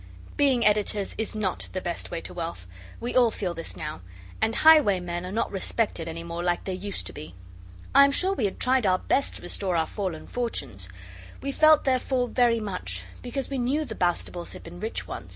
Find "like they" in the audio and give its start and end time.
6.41-6.73